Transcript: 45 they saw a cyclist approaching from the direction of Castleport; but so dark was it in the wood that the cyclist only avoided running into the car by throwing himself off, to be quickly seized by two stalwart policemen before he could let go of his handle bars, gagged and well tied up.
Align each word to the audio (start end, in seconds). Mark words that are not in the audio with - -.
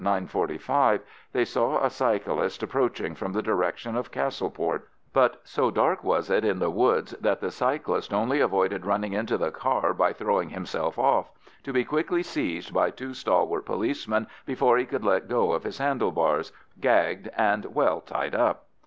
45 0.03 1.01
they 1.31 1.45
saw 1.45 1.77
a 1.83 1.89
cyclist 1.91 2.63
approaching 2.63 3.13
from 3.13 3.33
the 3.33 3.41
direction 3.43 3.95
of 3.95 4.09
Castleport; 4.11 4.89
but 5.13 5.39
so 5.43 5.69
dark 5.69 6.03
was 6.03 6.31
it 6.31 6.43
in 6.43 6.57
the 6.57 6.71
wood 6.71 7.05
that 7.21 7.39
the 7.39 7.51
cyclist 7.51 8.11
only 8.11 8.39
avoided 8.39 8.83
running 8.83 9.13
into 9.13 9.37
the 9.37 9.51
car 9.51 9.93
by 9.93 10.11
throwing 10.11 10.49
himself 10.49 10.97
off, 10.97 11.29
to 11.61 11.71
be 11.71 11.85
quickly 11.85 12.23
seized 12.23 12.73
by 12.73 12.89
two 12.89 13.13
stalwart 13.13 13.61
policemen 13.63 14.25
before 14.43 14.79
he 14.79 14.85
could 14.87 15.05
let 15.05 15.27
go 15.29 15.51
of 15.51 15.61
his 15.61 15.77
handle 15.77 16.11
bars, 16.11 16.51
gagged 16.79 17.29
and 17.37 17.63
well 17.65 18.01
tied 18.01 18.33
up. 18.33 18.65